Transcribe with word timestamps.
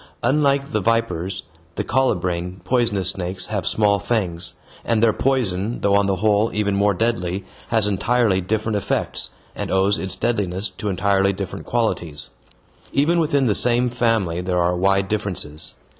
Unlike 0.23 0.69
the 0.71 0.81
vipers, 0.81 1.43
the 1.75 1.83
colubrine 1.83 2.59
poisonous 2.63 3.09
snakes 3.11 3.45
have 3.53 3.67
small 3.67 3.99
fangs, 3.99 4.55
and 4.83 5.03
their 5.03 5.13
poison, 5.13 5.81
though 5.81 5.93
on 5.93 6.07
the 6.07 6.15
whole 6.15 6.49
even 6.55 6.73
more 6.75 6.95
deadly, 6.95 7.45
has 7.67 7.87
entirely 7.87 8.41
different 8.41 8.77
effects, 8.77 9.29
and 9.55 9.69
owes 9.69 9.99
its 9.99 10.15
deadliness 10.15 10.69
to 10.69 10.89
entirely 10.89 11.33
different 11.33 11.67
qualities. 11.67 12.31
Even 12.91 13.19
within 13.19 13.45
the 13.45 13.53
same 13.53 13.91
family 13.91 14.41
there 14.41 14.57
are 14.57 14.75
wide 14.75 15.07
differences. 15.07 15.75